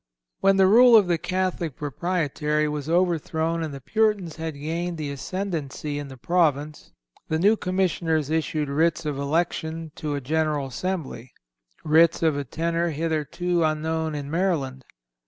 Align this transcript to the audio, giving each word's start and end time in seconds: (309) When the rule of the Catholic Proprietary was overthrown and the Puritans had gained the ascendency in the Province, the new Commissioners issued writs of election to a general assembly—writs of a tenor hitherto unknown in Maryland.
(309) 0.41 0.49
When 0.49 0.57
the 0.57 0.75
rule 0.75 0.95
of 0.97 1.05
the 1.05 1.19
Catholic 1.19 1.75
Proprietary 1.75 2.67
was 2.67 2.89
overthrown 2.89 3.61
and 3.61 3.71
the 3.71 3.79
Puritans 3.79 4.37
had 4.37 4.55
gained 4.55 4.97
the 4.97 5.11
ascendency 5.11 5.99
in 5.99 6.07
the 6.07 6.17
Province, 6.17 6.91
the 7.27 7.37
new 7.37 7.55
Commissioners 7.55 8.31
issued 8.31 8.67
writs 8.67 9.05
of 9.05 9.19
election 9.19 9.91
to 9.97 10.15
a 10.15 10.19
general 10.19 10.65
assembly—writs 10.65 12.23
of 12.23 12.35
a 12.35 12.43
tenor 12.43 12.89
hitherto 12.89 13.63
unknown 13.63 14.15
in 14.15 14.31
Maryland. 14.31 14.85